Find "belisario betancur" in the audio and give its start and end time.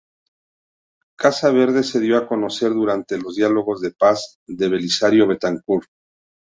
4.67-5.85